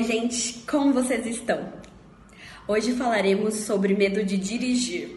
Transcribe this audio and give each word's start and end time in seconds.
Oi, 0.00 0.06
gente, 0.06 0.64
como 0.66 0.94
vocês 0.94 1.26
estão? 1.26 1.74
Hoje 2.66 2.92
falaremos 2.92 3.52
sobre 3.52 3.94
medo 3.94 4.24
de 4.24 4.38
dirigir 4.38 5.10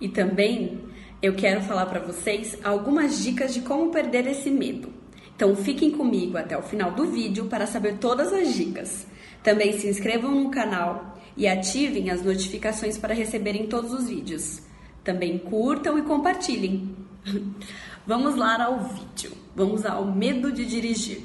e 0.00 0.08
também 0.08 0.82
eu 1.20 1.34
quero 1.34 1.60
falar 1.62 1.86
para 1.86 1.98
vocês 1.98 2.56
algumas 2.62 3.24
dicas 3.24 3.52
de 3.52 3.62
como 3.62 3.90
perder 3.90 4.28
esse 4.28 4.48
medo. 4.52 4.88
Então 5.34 5.56
fiquem 5.56 5.90
comigo 5.90 6.38
até 6.38 6.56
o 6.56 6.62
final 6.62 6.92
do 6.92 7.10
vídeo 7.10 7.46
para 7.46 7.66
saber 7.66 7.98
todas 7.98 8.32
as 8.32 8.54
dicas. 8.54 9.04
Também 9.42 9.72
se 9.80 9.88
inscrevam 9.88 10.30
no 10.30 10.48
canal 10.48 11.18
e 11.36 11.48
ativem 11.48 12.08
as 12.08 12.22
notificações 12.22 12.96
para 12.96 13.14
receberem 13.14 13.66
todos 13.66 13.92
os 13.92 14.08
vídeos. 14.08 14.62
Também 15.02 15.38
curtam 15.38 15.98
e 15.98 16.02
compartilhem. 16.02 16.94
Vamos 18.06 18.36
lá 18.36 18.64
ao 18.64 18.78
vídeo. 18.78 19.32
Vamos 19.56 19.84
ao 19.84 20.06
medo 20.06 20.52
de 20.52 20.64
dirigir. 20.64 21.22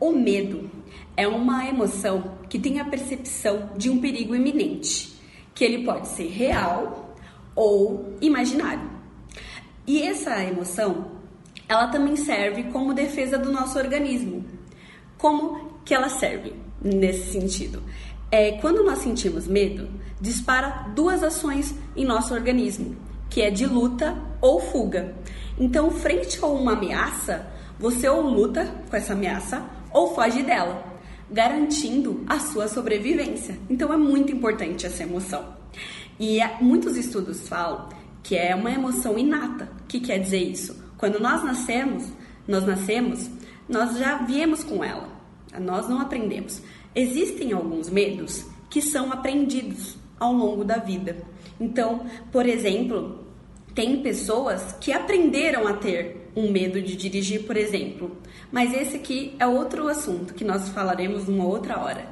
O 0.00 0.12
medo 0.12 0.79
é 1.16 1.26
uma 1.26 1.66
emoção 1.66 2.38
que 2.48 2.58
tem 2.58 2.80
a 2.80 2.84
percepção 2.84 3.70
de 3.76 3.90
um 3.90 4.00
perigo 4.00 4.34
iminente, 4.34 5.20
que 5.54 5.64
ele 5.64 5.84
pode 5.84 6.08
ser 6.08 6.28
real 6.28 7.14
ou 7.54 8.16
imaginário. 8.20 8.88
E 9.86 10.02
essa 10.02 10.42
emoção, 10.44 11.12
ela 11.68 11.88
também 11.88 12.16
serve 12.16 12.64
como 12.64 12.94
defesa 12.94 13.38
do 13.38 13.52
nosso 13.52 13.78
organismo. 13.78 14.44
Como 15.18 15.80
que 15.84 15.94
ela 15.94 16.08
serve 16.08 16.54
nesse 16.80 17.32
sentido? 17.32 17.82
É, 18.30 18.52
quando 18.52 18.84
nós 18.84 19.00
sentimos 19.00 19.48
medo, 19.48 19.88
dispara 20.20 20.88
duas 20.94 21.22
ações 21.22 21.74
em 21.96 22.04
nosso 22.04 22.32
organismo, 22.32 22.96
que 23.28 23.42
é 23.42 23.50
de 23.50 23.66
luta 23.66 24.16
ou 24.40 24.60
fuga. 24.60 25.14
Então, 25.58 25.90
frente 25.90 26.38
a 26.42 26.46
uma 26.46 26.72
ameaça, 26.72 27.46
você 27.78 28.08
ou 28.08 28.22
luta 28.22 28.72
com 28.88 28.96
essa 28.96 29.12
ameaça 29.12 29.62
ou 29.92 30.14
foge 30.14 30.42
dela, 30.42 30.89
garantindo 31.30 32.24
a 32.26 32.38
sua 32.38 32.68
sobrevivência. 32.68 33.58
Então, 33.68 33.92
é 33.92 33.96
muito 33.96 34.32
importante 34.32 34.86
essa 34.86 35.02
emoção. 35.02 35.54
E 36.18 36.40
é, 36.40 36.58
muitos 36.60 36.96
estudos 36.96 37.48
falam 37.48 37.88
que 38.22 38.36
é 38.36 38.54
uma 38.54 38.70
emoção 38.70 39.18
inata. 39.18 39.70
O 39.82 39.86
que 39.86 40.00
quer 40.00 40.18
dizer 40.18 40.42
isso? 40.42 40.76
Quando 40.98 41.18
nós 41.18 41.42
nascemos, 41.42 42.06
nós 42.46 42.66
nascemos, 42.66 43.30
nós 43.68 43.96
já 43.96 44.18
viemos 44.18 44.62
com 44.62 44.84
ela. 44.84 45.08
Nós 45.58 45.88
não 45.88 46.00
aprendemos. 46.00 46.60
Existem 46.94 47.52
alguns 47.52 47.88
medos 47.88 48.44
que 48.68 48.82
são 48.82 49.12
aprendidos 49.12 49.96
ao 50.18 50.32
longo 50.32 50.64
da 50.64 50.76
vida. 50.76 51.16
Então, 51.58 52.06
por 52.30 52.46
exemplo, 52.46 53.24
tem 53.74 54.02
pessoas 54.02 54.74
que 54.80 54.92
aprenderam 54.92 55.66
a 55.66 55.74
ter 55.74 56.19
um 56.34 56.50
medo 56.50 56.80
de 56.80 56.96
dirigir, 56.96 57.44
por 57.44 57.56
exemplo. 57.56 58.16
Mas 58.50 58.72
esse 58.74 58.96
aqui 58.96 59.34
é 59.38 59.46
outro 59.46 59.88
assunto 59.88 60.34
que 60.34 60.44
nós 60.44 60.68
falaremos 60.70 61.26
numa 61.26 61.44
outra 61.44 61.78
hora. 61.78 62.06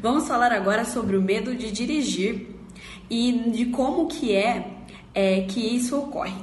Vamos 0.00 0.26
falar 0.26 0.52
agora 0.52 0.84
sobre 0.84 1.16
o 1.16 1.22
medo 1.22 1.54
de 1.54 1.70
dirigir 1.70 2.48
e 3.08 3.50
de 3.50 3.66
como 3.66 4.06
que 4.06 4.34
é, 4.34 4.78
é 5.14 5.42
que 5.42 5.60
isso 5.60 5.96
ocorre. 5.96 6.34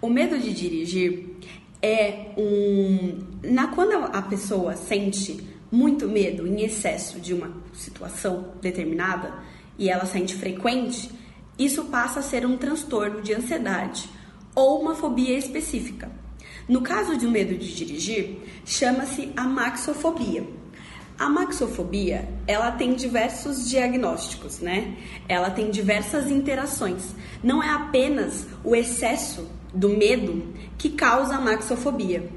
O 0.00 0.08
medo 0.08 0.38
de 0.38 0.52
dirigir 0.52 1.36
é 1.80 2.32
um 2.36 3.18
na 3.42 3.68
quando 3.68 3.92
a 3.92 4.22
pessoa 4.22 4.74
sente 4.76 5.46
muito 5.70 6.08
medo 6.08 6.46
em 6.46 6.62
excesso 6.64 7.20
de 7.20 7.32
uma 7.32 7.52
situação 7.72 8.52
determinada 8.60 9.34
e 9.78 9.88
ela 9.88 10.06
sente 10.06 10.34
frequente, 10.34 11.10
isso 11.58 11.84
passa 11.84 12.20
a 12.20 12.22
ser 12.22 12.46
um 12.46 12.56
transtorno 12.56 13.20
de 13.22 13.34
ansiedade 13.34 14.08
ou 14.54 14.80
uma 14.80 14.94
fobia 14.94 15.36
específica. 15.36 16.10
No 16.68 16.80
caso 16.80 17.16
de 17.16 17.26
um 17.26 17.30
medo 17.30 17.56
de 17.56 17.74
dirigir, 17.74 18.38
chama-se 18.64 19.32
amaxofobia. 19.36 20.44
A 21.18 21.28
maxofobia, 21.28 22.28
ela 22.46 22.72
tem 22.72 22.94
diversos 22.94 23.70
diagnósticos, 23.70 24.58
né? 24.58 24.96
Ela 25.28 25.48
tem 25.48 25.70
diversas 25.70 26.30
interações. 26.30 27.14
Não 27.42 27.62
é 27.62 27.70
apenas 27.70 28.46
o 28.62 28.74
excesso 28.74 29.48
do 29.72 29.90
medo 29.90 30.52
que 30.76 30.90
causa 30.90 31.36
a 31.36 31.40
maxofobia. 31.40 32.28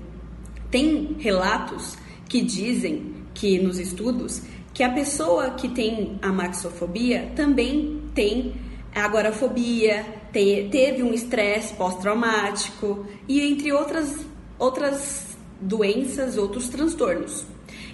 Tem 0.70 1.16
relatos 1.20 1.98
que 2.28 2.42
dizem 2.42 3.16
que 3.34 3.58
nos 3.60 3.80
estudos 3.80 4.44
que 4.74 4.84
a 4.84 4.94
pessoa 4.94 5.52
que 5.52 5.68
tem 5.68 6.18
a 6.22 6.32
maxofobia 6.32 7.32
também 7.36 8.02
tem 8.14 8.54
agorafobia, 8.96 10.06
te, 10.32 10.68
teve 10.72 11.04
um 11.04 11.14
estresse 11.14 11.74
pós-traumático 11.74 13.06
e 13.28 13.42
entre 13.42 13.72
outras 13.72 14.26
outras 14.58 15.38
doenças, 15.62 16.38
outros 16.38 16.68
transtornos. 16.68 17.46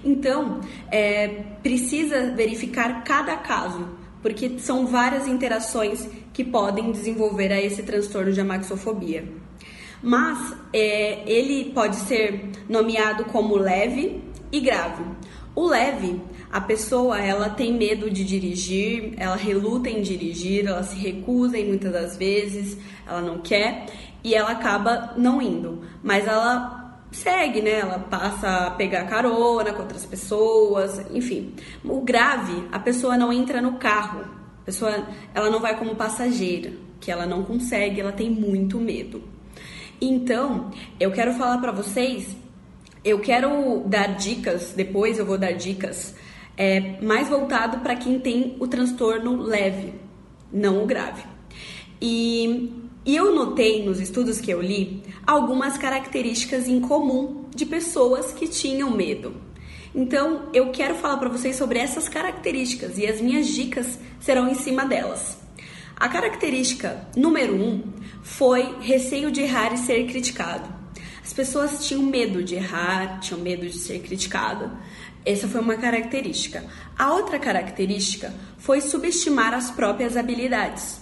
Então, 0.04 0.62
é, 0.92 1.28
precisa 1.64 2.32
verificar 2.32 3.04
cada 3.04 3.38
caso, 3.38 3.88
porque 4.22 4.60
são 4.60 4.86
várias 4.86 5.28
interações 5.28 6.08
que 6.34 6.44
podem 6.44 6.92
desenvolver 6.92 7.52
a 7.52 7.62
esse 7.62 7.84
transtorno 7.84 8.32
de 8.32 8.42
amaxofobia. 8.42 9.28
Mas 10.02 10.56
é, 10.74 11.24
ele 11.26 11.72
pode 11.72 11.96
ser 11.96 12.52
nomeado 12.68 13.26
como 13.26 13.56
leve 13.56 14.22
e 14.52 14.60
grave. 14.60 15.04
O 15.56 15.68
leve, 15.68 16.22
a 16.52 16.60
pessoa 16.60 17.18
ela 17.20 17.50
tem 17.50 17.74
medo 17.74 18.10
de 18.10 18.26
dirigir, 18.26 19.14
ela 19.18 19.38
reluta 19.38 19.90
em 19.90 20.02
dirigir, 20.02 20.68
ela 20.68 20.84
se 20.84 20.98
recusa 20.98 21.58
em 21.58 21.66
muitas 21.66 21.94
das 21.94 22.18
vezes, 22.18 22.78
ela 23.08 23.22
não 23.22 23.40
quer 23.40 23.86
e 24.22 24.36
ela 24.36 24.52
acaba 24.52 25.14
não 25.16 25.42
indo. 25.42 25.82
Mas 26.04 26.28
ela 26.28 26.86
segue, 27.12 27.62
né? 27.62 27.80
Ela 27.80 28.00
passa 28.00 28.68
a 28.68 28.72
pegar 28.72 29.06
carona 29.06 29.72
com 29.72 29.82
outras 29.82 30.06
pessoas, 30.06 31.00
enfim. 31.12 31.54
O 31.84 32.02
grave, 32.02 32.68
a 32.72 32.80
pessoa 32.80 33.18
não 33.18 33.32
entra 33.32 33.62
no 33.62 33.74
carro. 33.74 34.22
A 34.62 34.66
pessoa, 34.66 35.08
ela 35.34 35.50
não 35.50 35.60
vai 35.60 35.78
como 35.78 35.96
passageira, 35.96 36.74
que 37.00 37.12
ela 37.12 37.26
não 37.26 37.44
consegue, 37.44 38.02
ela 38.02 38.12
tem 38.12 38.30
muito 38.30 38.80
medo. 38.80 39.24
Então, 40.02 40.72
eu 41.00 41.12
quero 41.12 41.34
falar 41.36 41.60
para 41.60 41.72
vocês, 41.72 42.36
eu 43.06 43.20
quero 43.20 43.84
dar 43.86 44.18
dicas, 44.18 44.74
depois 44.76 45.18
eu 45.18 45.26
vou 45.26 45.38
dar 45.38 45.54
dicas 45.54 46.16
é, 46.58 47.00
mais 47.02 47.30
voltado 47.30 47.78
para 47.78 47.96
quem 47.96 48.20
tem 48.20 48.58
o 48.60 48.68
transtorno 48.68 49.42
leve, 49.42 49.94
não 50.52 50.84
o 50.84 50.86
grave. 50.86 51.24
E 52.02 52.84
e 53.06 53.16
eu 53.16 53.36
notei 53.36 53.86
nos 53.86 54.00
estudos 54.00 54.42
que 54.42 54.50
eu 54.50 54.60
li 54.60 55.04
algumas 55.28 55.78
características 55.78 56.68
em 56.68 56.80
comum 56.82 57.46
de 57.56 57.64
pessoas 57.64 58.34
que 58.34 58.48
tinham 58.48 58.90
medo. 58.90 59.36
Então, 59.94 60.50
eu 60.52 60.72
quero 60.72 60.96
falar 60.96 61.18
para 61.18 61.30
vocês 61.30 61.56
sobre 61.56 61.78
essas 61.78 62.10
características 62.10 62.98
e 62.98 63.06
as 63.06 63.22
minhas 63.22 63.46
dicas 63.46 64.00
serão 64.20 64.50
em 64.50 64.56
cima 64.56 64.86
delas. 64.86 65.38
A 65.96 66.10
característica 66.10 67.08
número 67.16 67.56
um 67.56 67.84
foi 68.24 68.76
receio 68.82 69.30
de 69.30 69.42
errar 69.42 69.72
e 69.72 69.78
ser 69.78 70.08
criticado. 70.08 70.68
As 71.26 71.34
pessoas 71.34 71.84
tinham 71.84 72.04
medo 72.04 72.44
de 72.44 72.54
errar, 72.54 73.20
tinham 73.20 73.42
medo 73.42 73.66
de 73.66 73.80
ser 73.80 73.98
criticado. 73.98 74.70
Essa 75.26 75.48
foi 75.48 75.60
uma 75.60 75.76
característica. 75.76 76.64
A 76.96 77.16
outra 77.16 77.40
característica 77.40 78.32
foi 78.60 78.80
subestimar 78.80 79.52
as 79.52 79.72
próprias 79.72 80.16
habilidades. 80.16 81.02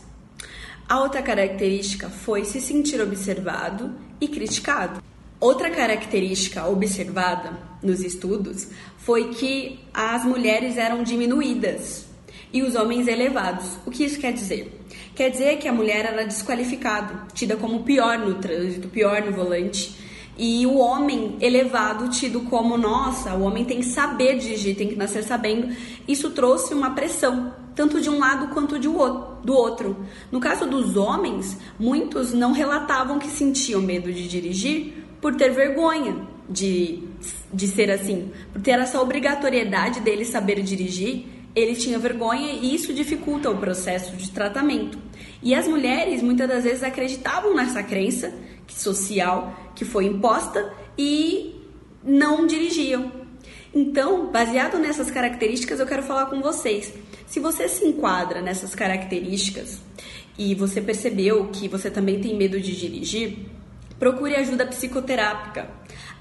A 0.88 1.02
outra 1.02 1.22
característica 1.22 2.10
foi 2.10 2.46
se 2.46 2.62
sentir 2.62 3.02
observado 3.02 3.94
e 4.22 4.30
criticado. 4.30 5.04
Outra 5.42 5.70
característica 5.70 6.66
observada 6.70 7.60
nos 7.82 8.00
estudos 8.00 8.70
foi 8.98 9.34
que 9.34 9.82
as 9.94 10.24
mulheres 10.24 10.78
eram 10.78 11.04
diminuídas 11.04 12.06
e 12.54 12.64
os 12.64 12.76
homens 12.76 13.10
elevados. 13.10 13.78
O 13.86 13.92
que 13.92 14.06
isso 14.06 14.22
quer 14.22 14.32
dizer? 14.32 14.72
Quer 15.14 15.32
dizer 15.32 15.58
que 15.58 15.68
a 15.68 15.74
mulher 15.74 16.06
era 16.06 16.24
desqualificada, 16.24 17.28
tida 17.34 17.58
como 17.58 17.84
pior 17.84 18.18
no 18.18 18.36
trânsito, 18.36 18.88
pior 18.88 19.22
no 19.22 19.34
volante, 19.34 20.02
e 20.38 20.66
o 20.66 20.78
homem 20.78 21.36
elevado 21.40 22.10
tido 22.10 22.42
como 22.42 22.78
nossa, 22.78 23.36
o 23.36 23.44
homem 23.44 23.66
tem 23.66 23.80
que 23.80 23.86
saber 23.86 24.38
dirigir, 24.38 24.76
tem 24.76 24.88
que 24.88 24.96
nascer 24.96 25.24
sabendo. 25.24 25.76
Isso 26.08 26.32
trouxe 26.32 26.74
uma 26.74 26.92
pressão 26.92 27.54
tanto 27.76 28.02
de 28.02 28.10
um 28.10 28.20
lado 28.20 28.48
quanto 28.54 28.80
de 28.80 28.88
do 28.88 29.54
outro. 29.54 30.06
No 30.32 30.40
caso 30.40 30.66
dos 30.66 30.96
homens, 30.96 31.58
muitos 31.80 32.34
não 32.34 32.52
relatavam 32.52 33.20
que 33.20 33.28
sentiam 33.28 33.82
medo 33.82 34.12
de 34.12 34.28
dirigir 34.28 35.06
por 35.22 35.36
ter 35.36 35.52
vergonha 35.52 36.28
de, 36.50 37.04
de 37.54 37.68
ser 37.68 37.90
assim, 37.90 38.32
por 38.52 38.62
ter 38.62 38.80
essa 38.80 39.02
obrigatoriedade 39.02 40.00
dele 40.00 40.26
saber 40.26 40.62
dirigir. 40.62 41.26
Ele 41.56 41.76
tinha 41.76 42.00
vergonha 42.00 42.54
e 42.54 42.74
isso 42.74 42.92
dificulta 42.94 43.50
o 43.50 43.58
processo 43.58 44.16
de 44.16 44.32
tratamento. 44.32 44.98
E 45.44 45.54
as 45.54 45.68
mulheres 45.68 46.24
muitas 46.24 46.48
das 46.48 46.64
vezes 46.64 46.84
acreditavam 46.84 47.54
nessa 47.54 47.84
crença 47.84 48.34
social 48.68 49.54
que 49.76 49.84
foi 49.84 50.06
imposta 50.06 50.74
e 50.98 51.54
não 52.04 52.48
dirigiam. 52.48 53.12
Então, 53.76 54.32
baseado 54.32 54.78
nessas 54.78 55.12
características, 55.12 55.80
eu 55.80 55.86
quero 55.86 56.04
falar 56.04 56.28
com 56.28 56.42
vocês 56.42 56.94
se 57.28 57.40
você 57.40 57.68
se 57.68 57.86
enquadra 57.86 58.42
nessas 58.42 58.74
características 58.74 59.82
e 60.38 60.56
você 60.56 60.80
percebeu 60.80 61.48
que 61.48 61.68
você 61.68 61.90
também 61.90 62.22
tem 62.22 62.38
medo 62.38 62.60
de 62.60 62.76
dirigir, 62.76 63.38
procure 64.00 64.36
ajuda 64.36 64.66
psicoterápica, 64.66 65.70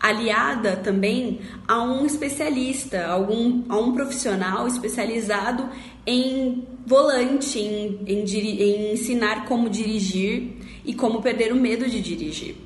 aliada 0.00 0.76
também 0.76 1.40
a 1.66 1.82
um 1.82 2.04
especialista, 2.04 3.06
a, 3.06 3.12
algum, 3.12 3.64
a 3.68 3.78
um 3.78 3.92
profissional 3.92 4.66
especializado 4.66 5.68
em 6.06 6.66
volante, 6.86 7.58
em, 7.58 8.00
em, 8.06 8.24
em 8.24 8.92
ensinar 8.92 9.46
como 9.46 9.70
dirigir 9.70 10.56
e 10.84 10.92
como 10.94 11.22
perder 11.22 11.52
o 11.52 11.56
medo 11.56 11.88
de 11.88 12.00
dirigir. 12.00 12.56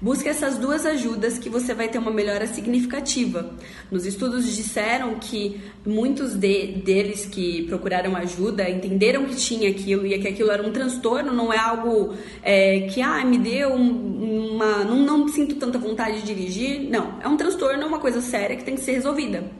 Busque 0.00 0.28
essas 0.28 0.58
duas 0.58 0.84
ajudas 0.84 1.38
que 1.38 1.48
você 1.48 1.72
vai 1.72 1.88
ter 1.88 1.98
uma 1.98 2.10
melhora 2.10 2.46
significativa. 2.46 3.54
Nos 3.90 4.04
estudos 4.04 4.54
disseram 4.54 5.14
que 5.14 5.60
muitos 5.86 6.34
de, 6.34 6.72
deles 6.84 7.26
que 7.26 7.62
procuraram 7.64 8.14
ajuda 8.16 8.68
entenderam 8.68 9.24
que 9.24 9.36
tinha 9.36 9.70
aquilo 9.70 10.06
e 10.06 10.18
que 10.18 10.28
aquilo 10.28 10.50
era 10.50 10.62
um 10.62 10.70
transtorno, 10.70 11.32
não 11.32 11.52
é 11.52 11.58
algo 11.58 12.14
é, 12.42 12.80
que 12.92 13.00
ah, 13.00 13.24
me 13.24 13.38
deu 13.38 13.72
uma. 13.72 14.84
Não, 14.84 14.98
não 14.98 15.28
sinto 15.28 15.56
tanta 15.56 15.78
vontade 15.78 16.20
de 16.20 16.34
dirigir. 16.34 16.90
Não, 16.90 17.18
é 17.22 17.28
um 17.28 17.36
transtorno, 17.36 17.82
é 17.82 17.86
uma 17.86 17.98
coisa 17.98 18.20
séria 18.20 18.56
que 18.56 18.64
tem 18.64 18.74
que 18.74 18.82
ser 18.82 18.92
resolvida. 18.92 19.50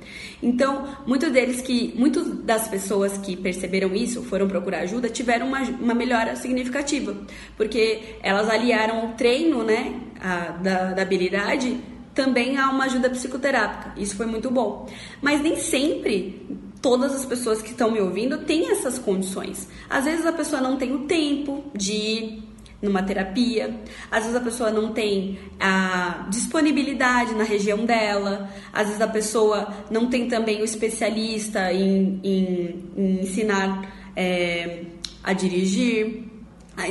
Então, 0.42 0.86
muitos 1.06 1.30
deles 1.32 1.60
que. 1.60 1.94
Muitas 1.96 2.26
das 2.44 2.68
pessoas 2.68 3.16
que 3.18 3.36
perceberam 3.36 3.94
isso, 3.94 4.22
foram 4.22 4.46
procurar 4.46 4.80
ajuda, 4.80 5.08
tiveram 5.08 5.48
uma, 5.48 5.60
uma 5.62 5.94
melhora 5.94 6.36
significativa. 6.36 7.16
Porque 7.56 8.16
elas 8.22 8.48
aliaram 8.48 9.06
o 9.06 9.12
treino, 9.14 9.62
né? 9.62 10.00
a, 10.20 10.50
da, 10.52 10.92
da 10.92 11.02
habilidade, 11.02 11.78
também 12.14 12.56
há 12.56 12.70
uma 12.70 12.84
ajuda 12.84 13.10
psicoterápica. 13.10 13.92
Isso 14.00 14.16
foi 14.16 14.26
muito 14.26 14.50
bom. 14.50 14.88
Mas 15.20 15.40
nem 15.42 15.56
sempre 15.56 16.46
todas 16.80 17.14
as 17.14 17.24
pessoas 17.24 17.60
que 17.60 17.70
estão 17.70 17.90
me 17.90 18.00
ouvindo 18.00 18.38
têm 18.38 18.70
essas 18.70 18.98
condições. 18.98 19.68
Às 19.88 20.04
vezes 20.04 20.24
a 20.26 20.32
pessoa 20.32 20.60
não 20.60 20.76
tem 20.76 20.94
o 20.94 21.00
tempo 21.00 21.64
de 21.74 22.42
numa 22.80 23.02
terapia, 23.02 23.74
às 24.10 24.24
vezes 24.24 24.36
a 24.36 24.40
pessoa 24.40 24.70
não 24.70 24.92
tem 24.92 25.38
a 25.58 26.26
disponibilidade 26.28 27.34
na 27.34 27.44
região 27.44 27.84
dela, 27.84 28.50
às 28.72 28.86
vezes 28.86 29.00
a 29.00 29.08
pessoa 29.08 29.68
não 29.90 30.08
tem 30.08 30.28
também 30.28 30.60
o 30.60 30.64
especialista 30.64 31.72
em, 31.72 32.20
em, 32.22 32.84
em 32.96 33.20
ensinar 33.22 34.10
é, 34.14 34.82
a 35.22 35.32
dirigir. 35.32 36.24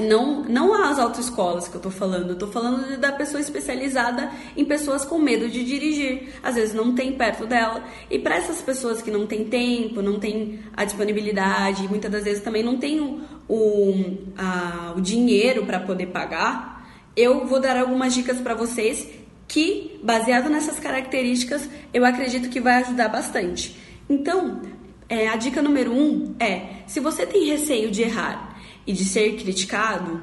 Não, 0.09 0.43
não 0.45 0.83
as 0.83 0.97
autoescolas 0.97 1.67
que 1.67 1.75
eu 1.75 1.81
tô 1.81 1.91
falando, 1.91 2.31
eu 2.31 2.35
tô 2.35 2.47
falando 2.47 2.97
da 2.99 3.11
pessoa 3.11 3.39
especializada 3.39 4.31
em 4.57 4.65
pessoas 4.65 5.05
com 5.05 5.19
medo 5.19 5.47
de 5.47 5.63
dirigir. 5.63 6.29
Às 6.41 6.55
vezes 6.55 6.73
não 6.73 6.95
tem 6.95 7.11
perto 7.11 7.45
dela. 7.45 7.83
E 8.09 8.17
para 8.17 8.35
essas 8.35 8.63
pessoas 8.63 9.03
que 9.03 9.11
não 9.11 9.27
têm 9.27 9.45
tempo, 9.45 10.01
não 10.01 10.19
têm 10.19 10.59
a 10.75 10.85
disponibilidade, 10.85 11.87
muitas 11.87 12.11
das 12.11 12.23
vezes 12.23 12.43
também 12.43 12.63
não 12.63 12.77
têm 12.77 12.99
o, 12.99 13.21
o, 13.47 14.17
a, 14.37 14.93
o 14.95 15.01
dinheiro 15.01 15.65
para 15.65 15.79
poder 15.79 16.07
pagar, 16.07 16.87
eu 17.15 17.45
vou 17.45 17.59
dar 17.59 17.77
algumas 17.77 18.13
dicas 18.13 18.39
para 18.39 18.53
vocês 18.53 19.07
que, 19.47 19.99
baseado 20.03 20.49
nessas 20.49 20.79
características, 20.79 21.69
eu 21.93 22.03
acredito 22.03 22.49
que 22.49 22.59
vai 22.59 22.81
ajudar 22.81 23.09
bastante. 23.09 23.75
Então, 24.09 24.61
é, 25.07 25.27
a 25.27 25.35
dica 25.35 25.61
número 25.61 25.91
um 25.91 26.35
é: 26.39 26.83
se 26.87 26.99
você 26.99 27.25
tem 27.25 27.45
receio 27.45 27.91
de 27.91 28.01
errar, 28.01 28.55
e 28.85 28.93
de 28.93 29.03
ser 29.03 29.35
criticado, 29.35 30.21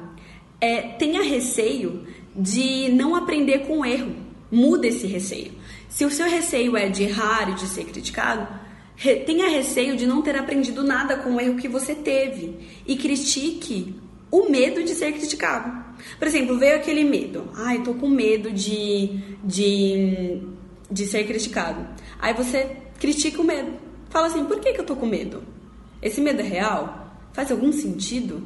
é, 0.59 0.81
tenha 0.81 1.21
receio 1.21 2.05
de 2.35 2.89
não 2.89 3.15
aprender 3.15 3.59
com 3.59 3.79
o 3.79 3.85
erro. 3.85 4.15
Muda 4.49 4.87
esse 4.87 5.07
receio. 5.07 5.51
Se 5.89 6.05
o 6.05 6.11
seu 6.11 6.29
receio 6.29 6.77
é 6.77 6.87
de 6.87 7.03
errar 7.03 7.49
e 7.49 7.55
de 7.55 7.67
ser 7.67 7.85
criticado, 7.85 8.47
tenha 9.25 9.49
receio 9.49 9.97
de 9.97 10.07
não 10.07 10.21
ter 10.21 10.35
aprendido 10.35 10.83
nada 10.83 11.17
com 11.17 11.35
o 11.35 11.41
erro 11.41 11.57
que 11.57 11.67
você 11.67 11.93
teve 11.93 12.57
e 12.87 12.95
critique 12.95 13.95
o 14.31 14.49
medo 14.49 14.83
de 14.83 14.95
ser 14.95 15.11
criticado. 15.11 15.83
Por 16.17 16.27
exemplo, 16.27 16.57
veio 16.57 16.77
aquele 16.77 17.03
medo. 17.03 17.49
Ai, 17.55 17.83
tô 17.83 17.93
com 17.93 18.07
medo 18.07 18.49
de, 18.51 19.19
de, 19.43 20.41
de 20.89 21.05
ser 21.05 21.25
criticado. 21.25 21.87
Aí 22.19 22.33
você 22.33 22.77
critica 22.99 23.41
o 23.41 23.43
medo. 23.43 23.73
Fala 24.09 24.27
assim, 24.27 24.45
por 24.45 24.59
que, 24.59 24.73
que 24.73 24.79
eu 24.79 24.85
tô 24.85 24.95
com 24.95 25.05
medo? 25.05 25.43
Esse 26.01 26.21
medo 26.21 26.39
é 26.39 26.43
real? 26.43 27.17
Faz 27.33 27.51
algum 27.51 27.71
sentido 27.71 28.41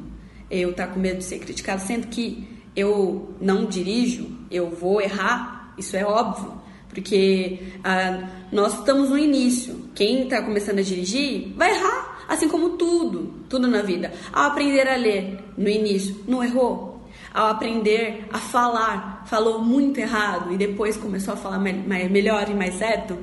eu 0.50 0.70
estar 0.70 0.88
tá 0.88 0.92
com 0.92 1.00
medo 1.00 1.18
de 1.18 1.24
ser 1.24 1.38
criticado, 1.38 1.82
sendo 1.82 2.08
que 2.08 2.48
eu 2.74 3.34
não 3.40 3.66
dirijo, 3.66 4.28
eu 4.50 4.70
vou 4.70 5.00
errar? 5.00 5.74
Isso 5.76 5.96
é 5.96 6.04
óbvio, 6.04 6.52
porque 6.88 7.58
ah, 7.84 8.28
nós 8.50 8.74
estamos 8.78 9.10
no 9.10 9.18
início. 9.18 9.88
Quem 9.94 10.24
está 10.24 10.42
começando 10.42 10.78
a 10.78 10.82
dirigir 10.82 11.52
vai 11.56 11.70
errar, 11.70 12.24
assim 12.28 12.48
como 12.48 12.70
tudo, 12.70 13.34
tudo 13.48 13.66
na 13.68 13.82
vida. 13.82 14.12
Ao 14.32 14.46
aprender 14.46 14.88
a 14.88 14.96
ler 14.96 15.38
no 15.56 15.68
início, 15.68 16.16
não 16.26 16.42
errou? 16.42 17.02
Ao 17.32 17.48
aprender 17.48 18.24
a 18.32 18.38
falar, 18.38 19.24
falou 19.26 19.62
muito 19.62 19.98
errado 19.98 20.52
e 20.52 20.56
depois 20.56 20.96
começou 20.96 21.34
a 21.34 21.36
falar 21.36 21.58
me 21.58 21.72
melhor 21.72 22.48
e 22.48 22.54
mais 22.54 22.74
certo? 22.74 23.18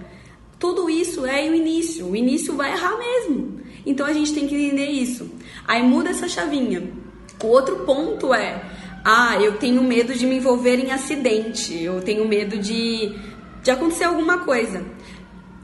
Tudo 0.59 0.89
isso 0.89 1.25
é 1.25 1.50
o 1.50 1.56
início. 1.56 2.07
O 2.07 2.15
início 2.15 2.56
vai 2.56 2.71
errar 2.71 2.97
mesmo. 2.97 3.59
Então 3.85 4.06
a 4.06 4.13
gente 4.13 4.33
tem 4.33 4.47
que 4.47 4.56
entender 4.56 4.88
isso. 4.88 5.29
Aí 5.67 5.83
muda 5.83 6.09
essa 6.12 6.27
chavinha. 6.27 6.83
O 7.44 7.47
outro 7.47 7.77
ponto 7.79 8.33
é: 8.33 8.63
ah, 9.03 9.38
eu 9.39 9.57
tenho 9.57 9.83
medo 9.83 10.13
de 10.13 10.25
me 10.25 10.38
envolver 10.38 10.77
em 10.77 10.91
acidente, 10.91 11.83
eu 11.83 12.01
tenho 12.01 12.27
medo 12.27 12.57
de, 12.57 13.15
de 13.65 13.71
acontecer 13.71 14.03
alguma 14.03 14.38
coisa. 14.45 14.85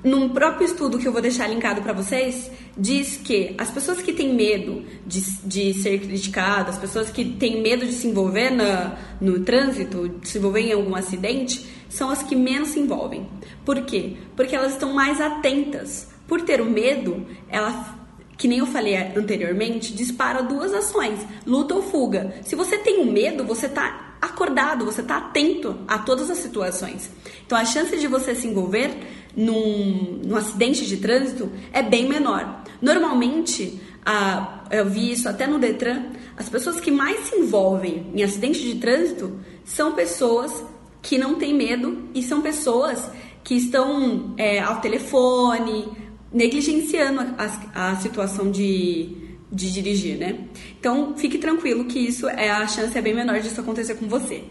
Num 0.04 0.30
próprio 0.30 0.66
estudo 0.66 0.98
que 0.98 1.08
eu 1.08 1.12
vou 1.12 1.22
deixar 1.22 1.48
linkado 1.48 1.84
para 1.84 1.94
vocês, 1.94 2.50
diz 2.76 3.18
que 3.18 3.54
as 3.60 3.70
pessoas 3.70 4.02
que 4.02 4.12
têm 4.12 4.34
medo 4.34 4.84
de, 5.06 5.22
de 5.44 5.74
ser 5.76 6.00
criticadas, 6.00 6.74
as 6.74 6.82
pessoas 6.82 7.12
que 7.12 7.24
têm 7.24 7.62
medo 7.62 7.86
de 7.86 7.92
se 7.92 8.08
envolver 8.08 8.50
na, 8.50 8.98
no 9.22 9.42
trânsito, 9.42 10.10
de 10.10 10.28
se 10.28 10.40
envolver 10.40 10.62
em 10.62 10.74
algum 10.74 10.96
acidente, 10.96 11.64
são 11.88 12.10
as 12.10 12.24
que 12.24 12.36
menos 12.36 12.70
se 12.70 12.80
envolvem. 12.80 13.30
Por 13.64 13.80
quê? 13.82 14.18
Porque 14.36 14.56
elas 14.56 14.72
estão 14.72 14.92
mais 14.94 15.22
atentas. 15.22 16.10
Por 16.28 16.42
ter 16.42 16.60
o 16.60 16.66
medo, 16.66 17.24
ela 17.48 18.00
que 18.36 18.48
nem 18.48 18.58
eu 18.58 18.66
falei 18.66 18.96
anteriormente, 19.16 19.94
dispara 19.94 20.42
duas 20.42 20.74
ações: 20.74 21.20
luta 21.46 21.76
ou 21.76 21.84
fuga. 21.84 22.34
Se 22.42 22.56
você 22.56 22.80
tem 22.80 23.02
um 23.02 23.12
medo, 23.12 23.44
você 23.44 23.68
está 23.68 24.11
acordado, 24.42 24.86
você 24.86 25.02
está 25.02 25.18
atento 25.18 25.78
a 25.88 26.00
todas 26.00 26.30
as 26.32 26.40
situações. 26.40 27.12
Então 27.46 27.58
a 27.58 27.64
chance 27.64 27.96
de 27.98 28.08
você 28.08 28.34
se 28.34 28.48
envolver 28.48 28.92
num, 29.36 30.20
num 30.26 30.36
acidente 30.36 30.86
de 30.86 30.98
trânsito 30.98 31.52
é 31.72 31.84
bem 31.84 32.10
menor. 32.10 32.64
Normalmente, 32.82 33.80
a, 34.04 34.66
eu 34.72 34.90
vi 34.90 35.12
isso 35.12 35.30
até 35.30 35.46
no 35.46 35.60
Detran, 35.60 36.06
as 36.36 36.50
pessoas 36.50 36.80
que 36.80 36.90
mais 36.90 37.28
se 37.28 37.36
envolvem 37.36 38.12
em 38.16 38.24
acidente 38.24 38.60
de 38.62 38.76
trânsito 38.80 39.40
são 39.64 39.94
pessoas 39.94 40.64
que 41.02 41.18
não 41.18 41.36
têm 41.36 41.54
medo 41.54 42.10
e 42.16 42.24
são 42.24 42.42
pessoas 42.42 43.10
que 43.44 43.56
estão 43.56 44.34
é, 44.38 44.60
ao 44.60 44.82
telefone, 44.82 45.88
negligenciando 46.34 47.22
a, 47.38 47.92
a 47.92 47.96
situação 47.98 48.50
de, 48.50 49.31
de 49.52 49.72
dirigir, 49.72 50.18
né? 50.18 50.40
Então, 50.80 51.16
fique 51.18 51.38
tranquilo 51.38 51.86
que 51.86 52.00
isso 52.00 52.28
é 52.30 52.50
a 52.50 52.66
chance 52.68 52.98
é 52.98 53.02
bem 53.02 53.14
menor 53.14 53.40
disso 53.40 53.60
acontecer 53.60 53.96
com 53.96 54.08
você. 54.08 54.44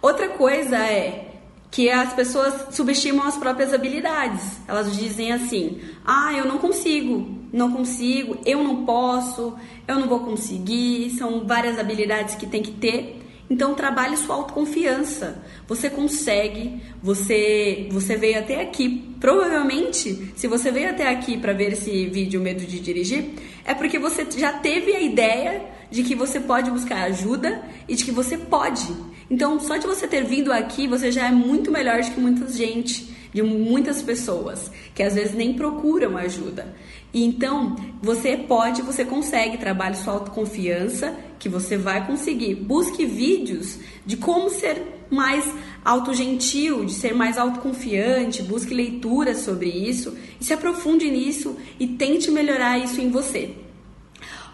Outra 0.00 0.28
coisa 0.30 0.76
é 0.76 1.28
que 1.70 1.88
as 1.88 2.12
pessoas 2.12 2.74
subestimam 2.74 3.26
as 3.26 3.36
próprias 3.36 3.72
habilidades. 3.72 4.42
Elas 4.66 4.94
dizem 4.96 5.32
assim: 5.32 5.80
"Ah, 6.04 6.32
eu 6.34 6.44
não 6.44 6.58
consigo, 6.58 7.26
não 7.52 7.72
consigo, 7.72 8.36
eu 8.44 8.62
não 8.62 8.84
posso, 8.84 9.54
eu 9.86 9.98
não 9.98 10.08
vou 10.08 10.20
conseguir". 10.20 11.10
São 11.10 11.46
várias 11.46 11.78
habilidades 11.78 12.34
que 12.34 12.46
tem 12.46 12.62
que 12.62 12.72
ter 12.72 13.21
então 13.52 13.74
trabalhe 13.74 14.16
sua 14.16 14.36
autoconfiança. 14.36 15.44
Você 15.68 15.90
consegue, 15.90 16.80
você 17.02 17.86
você 17.90 18.16
veio 18.16 18.38
até 18.38 18.62
aqui. 18.62 19.14
Provavelmente, 19.20 20.32
se 20.34 20.46
você 20.48 20.70
veio 20.70 20.88
até 20.88 21.08
aqui 21.08 21.36
para 21.36 21.52
ver 21.52 21.72
esse 21.72 22.06
vídeo 22.06 22.40
Medo 22.40 22.64
de 22.64 22.80
Dirigir, 22.80 23.26
é 23.62 23.74
porque 23.74 23.98
você 23.98 24.26
já 24.36 24.54
teve 24.54 24.96
a 24.96 25.00
ideia 25.00 25.66
de 25.90 26.02
que 26.02 26.14
você 26.14 26.40
pode 26.40 26.70
buscar 26.70 27.02
ajuda 27.02 27.62
e 27.86 27.94
de 27.94 28.06
que 28.06 28.10
você 28.10 28.38
pode. 28.38 28.90
Então, 29.30 29.60
só 29.60 29.76
de 29.76 29.86
você 29.86 30.08
ter 30.08 30.24
vindo 30.24 30.50
aqui, 30.50 30.88
você 30.88 31.12
já 31.12 31.28
é 31.28 31.30
muito 31.30 31.70
melhor 31.70 32.00
do 32.00 32.10
que 32.10 32.20
muita 32.20 32.50
gente, 32.50 33.11
de 33.32 33.42
muitas 33.42 34.02
pessoas 34.02 34.70
que 34.94 35.02
às 35.02 35.14
vezes 35.14 35.34
nem 35.34 35.54
procuram 35.54 36.16
ajuda. 36.16 36.74
E 37.12 37.24
então, 37.24 37.76
você 38.00 38.36
pode, 38.36 38.82
você 38.82 39.04
consegue, 39.04 39.58
trabalhe 39.58 39.96
sua 39.96 40.14
autoconfiança, 40.14 41.14
que 41.38 41.48
você 41.48 41.76
vai 41.76 42.06
conseguir. 42.06 42.54
Busque 42.54 43.04
vídeos 43.04 43.78
de 44.06 44.16
como 44.16 44.48
ser 44.48 44.82
mais 45.10 45.44
autogentil, 45.84 46.86
de 46.86 46.92
ser 46.92 47.14
mais 47.14 47.36
autoconfiante, 47.36 48.42
busque 48.42 48.72
leituras 48.72 49.38
sobre 49.38 49.68
isso 49.68 50.16
e 50.40 50.44
se 50.44 50.54
aprofunde 50.54 51.10
nisso 51.10 51.56
e 51.78 51.86
tente 51.86 52.30
melhorar 52.30 52.78
isso 52.78 53.00
em 53.00 53.10
você. 53.10 53.56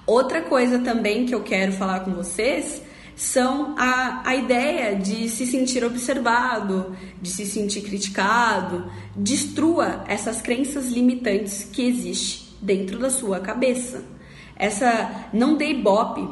Outra 0.05 0.43
coisa 0.43 0.79
também 0.79 1.27
que 1.27 1.35
eu 1.35 1.43
quero 1.43 1.73
falar 1.73 2.01
com 2.01 2.13
vocês 2.13 2.83
são 3.19 3.75
a, 3.77 4.23
a 4.25 4.37
ideia 4.37 4.95
de 4.95 5.29
se 5.29 5.45
sentir 5.45 5.85
observado, 5.85 6.97
de 7.21 7.29
se 7.29 7.45
sentir 7.45 7.81
criticado. 7.81 8.89
Destrua 9.17 10.05
essas 10.07 10.41
crenças 10.41 10.89
limitantes 10.89 11.65
que 11.65 11.83
existem 11.83 12.47
dentro 12.63 12.97
da 12.97 13.11
sua 13.11 13.41
cabeça. 13.41 14.05
Essa 14.55 15.29
não 15.33 15.57
dê 15.57 15.71
ibope 15.71 16.29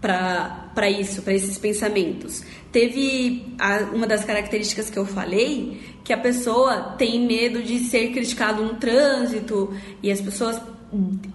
para 0.00 0.88
isso, 0.88 1.20
para 1.20 1.34
esses 1.34 1.58
pensamentos. 1.58 2.42
Teve 2.72 3.54
a, 3.58 3.90
uma 3.92 4.06
das 4.06 4.24
características 4.24 4.88
que 4.88 4.98
eu 4.98 5.04
falei, 5.04 5.78
que 6.02 6.12
a 6.12 6.18
pessoa 6.18 6.94
tem 6.96 7.20
medo 7.26 7.62
de 7.62 7.80
ser 7.80 8.12
criticado 8.12 8.64
no 8.64 8.76
trânsito 8.76 9.74
e 10.02 10.10
as 10.10 10.22
pessoas 10.22 10.58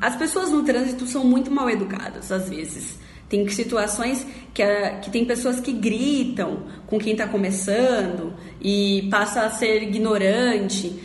as 0.02 0.18
pessoas 0.18 0.50
no 0.50 0.64
trânsito 0.64 1.08
são 1.08 1.24
muito 1.24 1.50
mal 1.52 1.70
educadas 1.70 2.32
às 2.32 2.50
vezes. 2.50 3.06
Tem 3.27 3.48
situações 3.50 4.25
que, 4.53 4.62
a, 4.62 5.00
que 5.00 5.10
tem 5.10 5.25
pessoas 5.25 5.60
que 5.60 5.72
gritam 5.72 6.63
com 6.88 7.00
quem 7.00 7.13
está 7.13 7.27
começando 7.27 8.34
e 8.62 9.08
passa 9.10 9.41
a 9.41 9.50
ser 9.50 9.84
ignorante. 9.84 11.00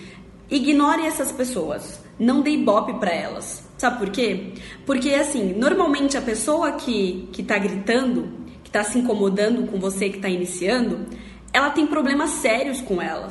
Ignore 0.50 1.06
essas 1.06 1.32
pessoas. 1.32 2.02
Não 2.18 2.42
dê 2.42 2.50
ibope 2.50 2.94
para 2.94 3.12
elas. 3.12 3.64
Sabe 3.78 3.98
por 3.98 4.10
quê? 4.10 4.52
Porque, 4.84 5.14
assim, 5.14 5.54
normalmente 5.54 6.18
a 6.18 6.20
pessoa 6.20 6.72
que, 6.72 7.28
que 7.32 7.42
tá 7.42 7.56
gritando, 7.56 8.28
que 8.62 8.70
tá 8.70 8.84
se 8.84 8.98
incomodando 8.98 9.66
com 9.66 9.80
você 9.80 10.10
que 10.10 10.16
está 10.16 10.28
iniciando, 10.28 11.06
ela 11.52 11.70
tem 11.70 11.86
problemas 11.86 12.30
sérios 12.30 12.82
com 12.82 13.00
ela. 13.00 13.28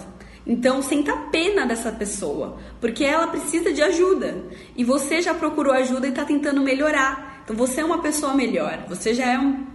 Então, 0.47 0.81
senta 0.81 1.15
pena 1.31 1.67
dessa 1.67 1.91
pessoa, 1.91 2.57
porque 2.81 3.03
ela 3.03 3.27
precisa 3.27 3.71
de 3.71 3.83
ajuda. 3.83 4.43
E 4.75 4.83
você 4.83 5.21
já 5.21 5.35
procurou 5.35 5.71
ajuda 5.71 6.07
e 6.07 6.09
está 6.09 6.25
tentando 6.25 6.61
melhorar. 6.61 7.28
Então, 7.49 7.57
você 7.57 7.81
é 7.81 7.83
uma 7.85 7.97
pessoa 7.97 8.35
melhor. 8.35 8.85
Você 8.87 9.11
já 9.11 9.25
é 9.25 9.39
um. 9.39 9.65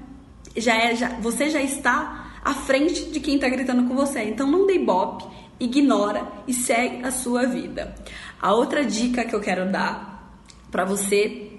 Já 0.56 0.76
é, 0.76 0.94
já, 0.94 1.08
você 1.18 1.50
já 1.50 1.60
está 1.60 2.38
à 2.44 2.54
frente 2.54 3.06
de 3.06 3.18
quem 3.18 3.34
está 3.34 3.48
gritando 3.48 3.88
com 3.88 3.96
você. 3.96 4.22
Então, 4.22 4.48
não 4.48 4.64
dê 4.64 4.74
ibope, 4.74 5.24
ignora 5.58 6.24
e 6.46 6.54
segue 6.54 7.04
a 7.04 7.10
sua 7.10 7.46
vida. 7.46 7.92
A 8.40 8.54
outra 8.54 8.84
dica 8.84 9.24
que 9.24 9.34
eu 9.34 9.40
quero 9.40 9.72
dar 9.72 10.38
para 10.70 10.84
você 10.84 11.50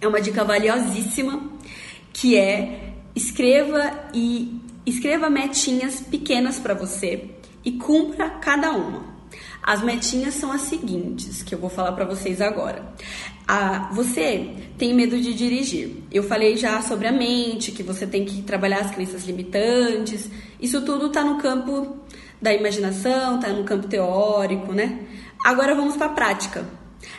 é 0.00 0.08
uma 0.08 0.22
dica 0.22 0.42
valiosíssima, 0.42 1.52
que 2.14 2.34
é 2.34 2.94
escreva 3.14 4.08
e 4.14 4.62
escreva 4.86 5.28
metinhas 5.28 6.00
pequenas 6.00 6.58
para 6.58 6.72
você 6.72 7.28
e 7.62 7.72
cumpra 7.72 8.30
cada 8.30 8.70
uma. 8.70 9.17
As 9.62 9.82
metinhas 9.82 10.34
são 10.34 10.50
as 10.50 10.62
seguintes, 10.62 11.42
que 11.42 11.54
eu 11.54 11.58
vou 11.58 11.70
falar 11.70 11.92
para 11.92 12.04
vocês 12.04 12.40
agora. 12.40 12.94
Ah, 13.46 13.90
você 13.92 14.54
tem 14.76 14.94
medo 14.94 15.20
de 15.20 15.34
dirigir. 15.34 16.02
Eu 16.10 16.22
falei 16.22 16.56
já 16.56 16.80
sobre 16.82 17.06
a 17.06 17.12
mente, 17.12 17.72
que 17.72 17.82
você 17.82 18.06
tem 18.06 18.24
que 18.24 18.42
trabalhar 18.42 18.80
as 18.80 18.90
crenças 18.90 19.24
limitantes. 19.24 20.30
Isso 20.60 20.82
tudo 20.82 21.06
está 21.06 21.24
no 21.24 21.38
campo 21.38 21.96
da 22.40 22.52
imaginação, 22.52 23.36
está 23.36 23.48
no 23.48 23.64
campo 23.64 23.88
teórico, 23.88 24.72
né? 24.72 25.00
Agora 25.44 25.74
vamos 25.74 25.96
para 25.96 26.06
a 26.06 26.10
prática. 26.10 26.68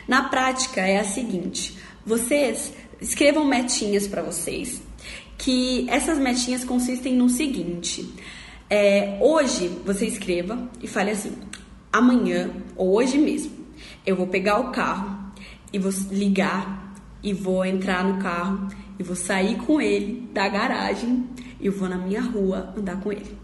Na 0.06 0.24
prática 0.24 0.80
é 0.80 0.98
a 0.98 1.04
seguinte: 1.04 1.76
vocês 2.04 2.72
escrevam 3.00 3.44
metinhas 3.44 4.06
para 4.06 4.22
vocês, 4.22 4.82
que 5.38 5.86
essas 5.88 6.18
metinhas 6.18 6.64
consistem 6.64 7.14
no 7.14 7.28
seguinte: 7.28 8.14
é, 8.68 9.18
hoje 9.20 9.68
você 9.84 10.06
escreva 10.06 10.70
e 10.82 10.86
fale 10.86 11.10
assim, 11.10 11.32
amanhã 11.92 12.50
ou 12.76 12.94
hoje 12.94 13.18
mesmo 13.18 13.52
eu 14.06 14.16
vou 14.16 14.26
pegar 14.26 14.58
o 14.58 14.70
carro 14.70 15.18
e 15.72 15.78
vou 15.78 15.92
ligar 16.10 16.94
e 17.22 17.32
vou 17.32 17.64
entrar 17.64 18.04
no 18.04 18.22
carro 18.22 18.68
e 18.98 19.02
vou 19.02 19.16
sair 19.16 19.56
com 19.56 19.80
ele 19.80 20.28
da 20.32 20.48
garagem 20.48 21.26
e 21.60 21.68
vou 21.68 21.88
na 21.88 21.96
minha 21.96 22.20
rua 22.20 22.74
andar 22.76 23.00
com 23.00 23.12
ele. 23.12 23.38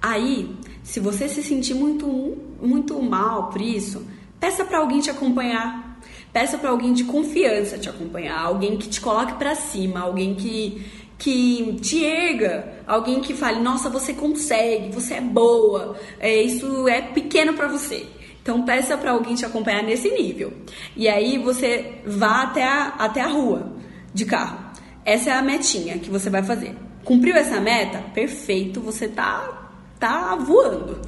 Aí, 0.00 0.54
se 0.82 1.00
você 1.00 1.28
se 1.28 1.42
sentir 1.42 1.74
muito 1.74 2.36
muito 2.60 3.00
mal 3.02 3.50
por 3.50 3.60
isso, 3.60 4.04
Peça 4.44 4.62
para 4.62 4.76
alguém 4.76 5.00
te 5.00 5.08
acompanhar. 5.08 5.98
Peça 6.30 6.58
para 6.58 6.68
alguém 6.68 6.92
de 6.92 7.04
confiança 7.04 7.78
te 7.78 7.88
acompanhar, 7.88 8.38
alguém 8.38 8.76
que 8.76 8.90
te 8.90 9.00
coloque 9.00 9.32
para 9.38 9.54
cima, 9.54 10.00
alguém 10.00 10.34
que 10.34 10.84
que 11.18 11.78
te 11.80 12.04
erga, 12.04 12.82
alguém 12.86 13.20
que 13.20 13.34
fale: 13.34 13.60
"Nossa, 13.60 13.88
você 13.88 14.12
consegue, 14.12 14.92
você 14.92 15.14
é 15.14 15.20
boa". 15.20 15.96
É, 16.20 16.42
isso 16.42 16.88
é 16.88 17.00
pequeno 17.02 17.54
para 17.54 17.68
você. 17.68 18.06
Então 18.42 18.62
peça 18.62 18.98
para 18.98 19.12
alguém 19.12 19.34
te 19.34 19.46
acompanhar 19.46 19.82
nesse 19.82 20.10
nível. 20.10 20.52
E 20.94 21.08
aí 21.08 21.38
você 21.38 22.02
vá 22.04 22.42
até 22.42 22.62
a, 22.62 22.88
até 22.98 23.22
a 23.22 23.28
rua 23.28 23.72
de 24.12 24.26
carro. 24.26 24.58
Essa 25.04 25.30
é 25.30 25.32
a 25.32 25.42
metinha 25.42 25.98
que 25.98 26.10
você 26.10 26.28
vai 26.28 26.42
fazer. 26.42 26.76
Cumpriu 27.04 27.34
essa 27.34 27.60
meta? 27.60 28.04
Perfeito, 28.12 28.80
você 28.80 29.08
tá 29.08 29.62
tá 29.98 30.36
voando. 30.36 31.00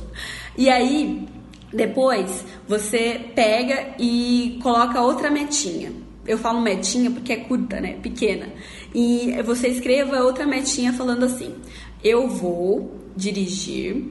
E 0.57 0.71
aí 0.71 1.29
depois 1.73 2.45
você 2.67 3.21
pega 3.35 3.95
e 3.99 4.59
coloca 4.63 5.03
outra 5.03 5.31
metinha. 5.31 5.93
Eu 6.27 6.39
falo 6.39 6.61
metinha 6.61 7.11
porque 7.11 7.33
é 7.33 7.37
curta, 7.37 7.81
né? 7.81 7.99
Pequena. 8.03 8.49
E 8.99 9.43
você 9.43 9.69
escreva 9.69 10.23
outra 10.23 10.47
metinha 10.47 10.91
falando 10.91 11.27
assim: 11.27 11.55
Eu 12.03 12.29
vou 12.29 12.99
dirigir 13.15 14.07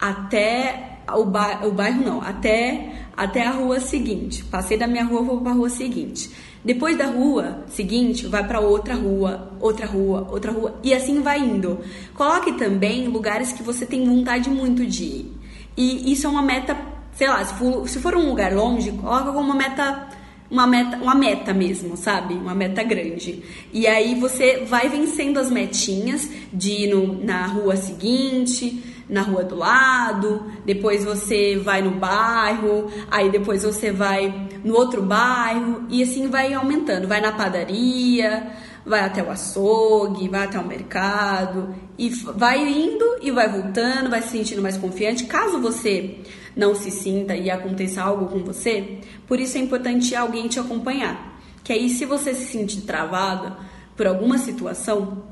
até 0.00 1.00
o, 1.12 1.24
ba 1.24 1.66
o 1.66 1.72
bairro, 1.72 2.04
não, 2.04 2.22
até, 2.22 3.08
até 3.16 3.44
a 3.44 3.50
rua 3.50 3.80
seguinte. 3.80 4.44
Passei 4.44 4.78
da 4.78 4.86
minha 4.86 5.02
rua, 5.02 5.22
vou 5.22 5.40
para 5.40 5.50
a 5.50 5.54
rua 5.56 5.68
seguinte. 5.68 6.30
Depois 6.64 6.96
da 6.96 7.06
rua 7.06 7.64
seguinte, 7.66 8.28
vai 8.28 8.46
para 8.46 8.60
outra 8.60 8.94
rua, 8.94 9.56
outra 9.58 9.86
rua, 9.86 10.28
outra 10.30 10.52
rua 10.52 10.78
e 10.84 10.94
assim 10.94 11.20
vai 11.20 11.40
indo. 11.40 11.80
Coloque 12.14 12.52
também 12.52 13.08
lugares 13.08 13.52
que 13.52 13.64
você 13.64 13.84
tem 13.84 14.04
vontade 14.04 14.48
muito 14.48 14.86
de 14.86 15.02
ir. 15.02 15.32
E 15.76 16.12
isso 16.12 16.28
é 16.28 16.30
uma 16.30 16.42
meta 16.42 16.76
sei 17.18 17.26
lá, 17.26 17.44
se 17.44 17.54
for, 17.54 17.88
se 17.88 17.98
for 17.98 18.14
um 18.14 18.28
lugar 18.28 18.54
longe, 18.54 18.92
coloca 18.92 19.32
como 19.32 19.40
uma 19.40 19.54
meta 19.56 20.06
uma 20.50 20.66
meta, 20.66 20.96
uma 20.96 21.14
meta 21.14 21.52
mesmo, 21.52 21.96
sabe? 21.96 22.34
Uma 22.34 22.54
meta 22.54 22.82
grande. 22.82 23.42
E 23.72 23.86
aí 23.86 24.14
você 24.14 24.64
vai 24.64 24.88
vencendo 24.88 25.38
as 25.38 25.50
metinhas 25.50 26.28
de 26.52 26.84
ir 26.84 26.94
no, 26.94 27.22
na 27.22 27.46
rua 27.46 27.76
seguinte, 27.76 28.82
na 29.08 29.22
rua 29.22 29.42
do 29.42 29.56
lado, 29.56 30.50
depois 30.64 31.04
você 31.04 31.56
vai 31.56 31.80
no 31.80 31.92
bairro, 31.92 32.90
aí 33.10 33.30
depois 33.30 33.62
você 33.62 33.90
vai 33.90 34.48
no 34.62 34.74
outro 34.74 35.02
bairro 35.02 35.86
e 35.88 36.02
assim 36.02 36.28
vai 36.28 36.52
aumentando. 36.52 37.08
Vai 37.08 37.20
na 37.20 37.32
padaria, 37.32 38.52
vai 38.84 39.00
até 39.00 39.22
o 39.22 39.30
açougue, 39.30 40.28
vai 40.28 40.44
até 40.44 40.58
o 40.58 40.66
mercado 40.66 41.74
e 41.98 42.08
vai 42.08 42.66
indo 42.66 43.04
e 43.20 43.30
vai 43.30 43.48
voltando, 43.48 44.10
vai 44.10 44.22
se 44.22 44.30
sentindo 44.30 44.62
mais 44.62 44.76
confiante. 44.76 45.24
Caso 45.24 45.60
você 45.60 46.18
não 46.58 46.74
se 46.74 46.90
sinta 46.90 47.36
e 47.36 47.48
aconteça 47.48 48.02
algo 48.02 48.26
com 48.26 48.40
você, 48.40 48.98
por 49.28 49.38
isso 49.38 49.56
é 49.56 49.60
importante 49.60 50.16
alguém 50.16 50.48
te 50.48 50.58
acompanhar. 50.58 51.40
Que 51.62 51.72
aí, 51.72 51.88
se 51.88 52.04
você 52.04 52.34
se 52.34 52.46
sentir 52.46 52.80
travada 52.80 53.56
por 53.96 54.08
alguma 54.08 54.38
situação, 54.38 55.22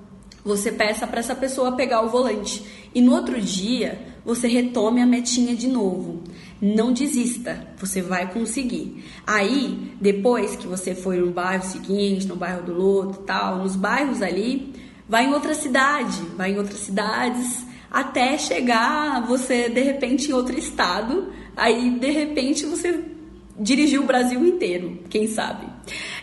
você 0.45 0.71
peça 0.71 1.05
para 1.05 1.19
essa 1.19 1.35
pessoa 1.35 1.73
pegar 1.73 2.03
o 2.03 2.09
volante 2.09 2.65
e 2.95 3.01
no 3.01 3.13
outro 3.13 3.41
dia 3.41 3.99
você 4.25 4.47
retome 4.47 5.03
a 5.03 5.07
metinha 5.07 5.57
de 5.57 5.67
novo. 5.67 6.23
Não 6.63 6.93
desista, 6.93 7.67
você 7.77 8.01
vai 8.01 8.33
conseguir. 8.33 9.05
Aí, 9.27 9.93
depois 10.01 10.55
que 10.55 10.69
você 10.69 10.95
for 10.95 11.17
no 11.17 11.33
bairro 11.33 11.65
seguinte, 11.65 12.27
no 12.29 12.37
bairro 12.37 12.63
do 12.63 12.73
Loto, 12.73 13.23
tal, 13.23 13.59
nos 13.59 13.75
bairros 13.75 14.23
ali, 14.23 14.73
vai 15.09 15.27
em 15.27 15.33
outra 15.33 15.55
cidade, 15.55 16.23
vai 16.37 16.53
em 16.53 16.59
outras 16.59 16.81
cidades 16.81 17.67
até 17.91 18.37
chegar 18.39 19.27
você 19.27 19.69
de 19.69 19.81
repente 19.81 20.31
em 20.31 20.35
outro 20.35 20.59
estado, 20.59 21.33
aí 21.57 21.91
de 21.91 22.11
repente 22.11 22.67
você 22.67 23.01
dirigiu 23.59 24.03
o 24.03 24.07
Brasil 24.07 24.45
inteiro, 24.45 24.99
quem 25.09 25.27
sabe. 25.27 25.67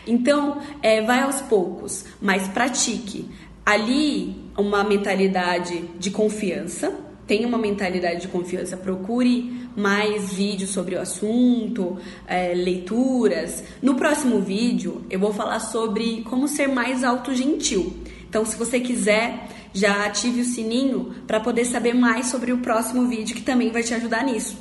Então, 0.06 0.58
é, 0.82 1.02
vai 1.02 1.22
aos 1.22 1.40
poucos, 1.42 2.04
mas 2.20 2.46
pratique. 2.48 3.28
Ali, 3.64 4.36
uma 4.56 4.84
mentalidade 4.84 5.88
de 5.98 6.10
confiança, 6.10 6.94
tenha 7.26 7.48
uma 7.48 7.58
mentalidade 7.58 8.22
de 8.22 8.28
confiança, 8.28 8.76
procure 8.76 9.68
mais 9.74 10.32
vídeos 10.32 10.70
sobre 10.70 10.94
o 10.94 11.00
assunto, 11.00 11.96
é, 12.26 12.54
leituras. 12.54 13.64
No 13.82 13.94
próximo 13.94 14.40
vídeo, 14.40 15.02
eu 15.10 15.18
vou 15.18 15.32
falar 15.32 15.60
sobre 15.60 16.22
como 16.28 16.46
ser 16.46 16.68
mais 16.68 17.02
autogentil. 17.02 17.94
Então, 18.28 18.44
se 18.44 18.56
você 18.56 18.78
quiser 18.78 19.48
já 19.74 20.06
ative 20.06 20.40
o 20.40 20.44
sininho 20.44 21.12
para 21.26 21.40
poder 21.40 21.64
saber 21.64 21.92
mais 21.92 22.26
sobre 22.26 22.52
o 22.52 22.58
próximo 22.58 23.06
vídeo 23.06 23.34
que 23.34 23.42
também 23.42 23.70
vai 23.70 23.82
te 23.82 23.92
ajudar 23.92 24.24
nisso. 24.24 24.56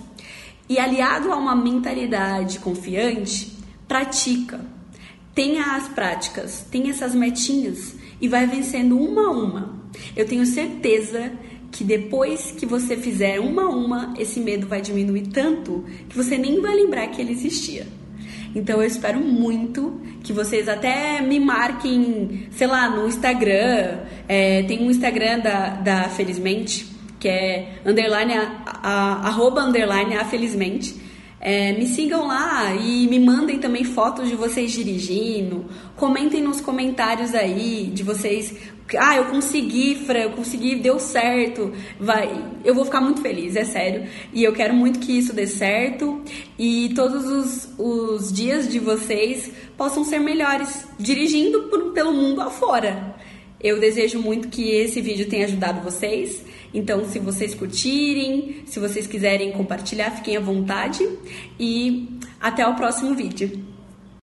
E 0.67 0.79
aliado 0.79 1.31
a 1.31 1.37
uma 1.37 1.55
mentalidade 1.55 2.57
confiante, 2.59 3.55
pratica. 3.87 4.59
Tenha 5.35 5.75
as 5.75 5.87
práticas, 5.87 6.65
tenha 6.71 6.89
essas 6.89 7.13
metinhas 7.13 7.95
e 8.19 8.27
vai 8.27 8.47
vencendo 8.47 8.99
uma 8.99 9.27
a 9.27 9.31
uma. 9.31 9.83
Eu 10.15 10.25
tenho 10.27 10.45
certeza 10.45 11.31
que 11.71 11.83
depois 11.83 12.51
que 12.51 12.65
você 12.65 12.97
fizer 12.97 13.39
uma 13.39 13.63
a 13.63 13.69
uma, 13.69 14.13
esse 14.17 14.39
medo 14.39 14.67
vai 14.67 14.81
diminuir 14.81 15.27
tanto 15.27 15.83
que 16.09 16.15
você 16.15 16.37
nem 16.37 16.59
vai 16.59 16.75
lembrar 16.75 17.07
que 17.07 17.21
ele 17.21 17.31
existia. 17.31 17.87
Então 18.55 18.81
eu 18.81 18.87
espero 18.87 19.19
muito 19.19 19.99
que 20.23 20.31
vocês 20.31 20.69
até 20.69 21.21
me 21.21 21.39
marquem, 21.39 22.47
sei 22.51 22.67
lá, 22.67 22.89
no 22.89 23.07
Instagram. 23.07 23.99
É, 24.27 24.63
tem 24.63 24.81
um 24.81 24.91
Instagram 24.91 25.39
da, 25.39 25.69
da 25.69 26.03
Felizmente, 26.09 26.87
que 27.19 27.27
é 27.27 27.75
underline, 27.85 28.33
a, 28.33 28.63
a, 28.65 29.27
arroba 29.27 29.61
underline 29.61 30.15
a 30.15 30.25
Felizmente. 30.25 31.02
É, 31.45 31.73
me 31.73 31.85
sigam 31.85 32.25
lá 32.25 32.73
e 32.73 33.05
me 33.05 33.19
mandem 33.19 33.59
também 33.59 33.83
fotos 33.83 34.29
de 34.29 34.35
vocês 34.35 34.71
dirigindo. 34.71 35.65
Comentem 35.93 36.41
nos 36.41 36.61
comentários 36.61 37.35
aí 37.35 37.91
de 37.93 38.01
vocês. 38.01 38.55
Ah, 38.97 39.17
eu 39.17 39.25
consegui, 39.25 39.93
Fran, 40.05 40.19
eu 40.19 40.29
consegui, 40.29 40.75
deu 40.75 40.97
certo. 40.99 41.73
Vai, 41.99 42.45
eu 42.63 42.73
vou 42.73 42.85
ficar 42.85 43.01
muito 43.01 43.19
feliz, 43.19 43.57
é 43.57 43.65
sério. 43.65 44.07
E 44.31 44.41
eu 44.41 44.53
quero 44.53 44.73
muito 44.73 44.99
que 44.99 45.17
isso 45.17 45.33
dê 45.33 45.45
certo 45.45 46.21
e 46.57 46.93
todos 46.95 47.25
os, 47.25 47.69
os 47.77 48.31
dias 48.31 48.69
de 48.69 48.79
vocês 48.79 49.51
possam 49.75 50.05
ser 50.05 50.19
melhores 50.19 50.87
dirigindo 50.97 51.63
por, 51.63 51.91
pelo 51.91 52.13
mundo 52.13 52.39
afora. 52.39 53.17
Eu 53.59 53.81
desejo 53.81 54.17
muito 54.17 54.47
que 54.47 54.71
esse 54.71 55.01
vídeo 55.01 55.27
tenha 55.27 55.43
ajudado 55.43 55.81
vocês. 55.81 56.41
Então, 56.73 57.05
se 57.05 57.19
vocês 57.19 57.53
curtirem, 57.53 58.63
se 58.65 58.79
vocês 58.79 59.05
quiserem 59.05 59.51
compartilhar, 59.51 60.11
fiquem 60.11 60.37
à 60.37 60.39
vontade. 60.39 61.07
E 61.59 62.09
até 62.41 62.67
o 62.67 62.75
próximo 62.75 63.13
vídeo. 63.13 63.72